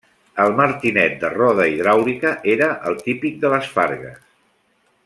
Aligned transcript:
El 0.43 0.53
martinet 0.59 1.13
de 1.23 1.31
roda 1.35 1.67
hidràulica 1.75 2.33
era 2.55 2.73
el 2.93 2.99
típic 3.05 3.39
de 3.45 3.55
les 3.57 3.73
fargues. 3.77 4.21